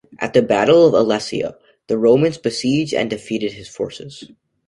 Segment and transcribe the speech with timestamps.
[0.17, 1.55] At the Battle of Alesia,
[1.85, 4.25] the Romans besieged and defeated his forces.